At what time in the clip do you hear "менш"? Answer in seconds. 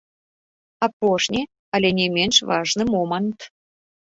2.17-2.41